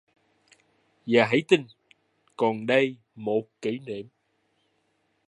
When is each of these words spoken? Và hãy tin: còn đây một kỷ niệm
Và 1.05 1.25
hãy 1.25 1.43
tin: 1.47 1.65
còn 2.35 2.65
đây 2.65 2.95
một 3.15 3.43
kỷ 3.61 3.79
niệm 3.79 4.07